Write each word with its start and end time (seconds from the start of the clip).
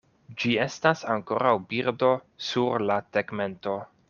Ĝi 0.43 0.53
estas 0.63 1.03
ankoraŭ 1.17 1.53
birdo 1.75 2.11
sur 2.49 2.89
la 2.93 3.01
tegmento. 3.19 3.83